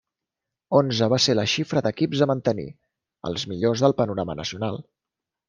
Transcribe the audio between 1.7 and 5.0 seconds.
d'equips a mantenir, els millors del panorama nacional.